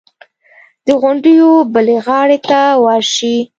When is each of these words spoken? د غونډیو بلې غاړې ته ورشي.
د 0.85 0.87
غونډیو 1.01 1.49
بلې 1.73 1.97
غاړې 2.07 2.37
ته 2.49 2.59
ورشي. 2.83 3.37